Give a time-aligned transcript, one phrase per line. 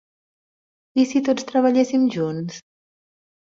[1.03, 2.61] I si tots treballéssim junts?